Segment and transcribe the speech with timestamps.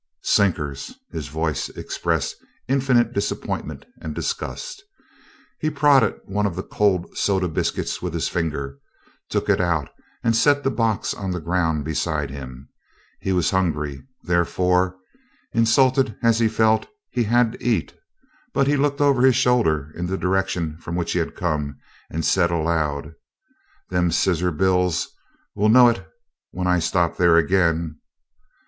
[0.23, 2.35] "Sinkers!" His voice expressed
[2.67, 4.81] infinite disappointment and disgust.
[5.59, 8.79] He prodded one of the cold soda biscuits with his finger,
[9.29, 9.91] took it out
[10.23, 12.67] and set the box on the ground beside him.
[13.19, 14.95] He was hungry, therefore,
[15.53, 17.93] insulted as he felt, he had to eat,
[18.55, 21.77] but he looked over his shoulder in the direction from which he had come,
[22.09, 23.13] and said aloud,
[23.91, 26.03] "Them Scissor bills'll know it
[26.49, 27.99] when I stop there again!"